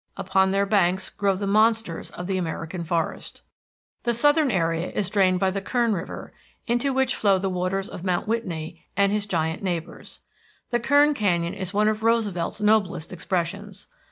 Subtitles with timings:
[0.17, 3.43] Upon their banks grow the monsters of the American forest.
[4.01, 6.33] The southern area is drained by the Kern River,
[6.65, 10.21] into which flow the waters of Mount Whitney and his giant neighbors.
[10.71, 13.85] The Kern Canyon is one of Roosevelt's noblest expressions.